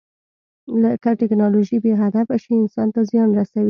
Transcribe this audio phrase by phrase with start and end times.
[1.03, 3.59] که ټیکنالوژي بې هدفه شي، انسان ته زیان رسوي.